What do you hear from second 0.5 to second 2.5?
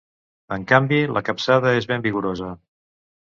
En canvi, la capçada és ben vigorosa.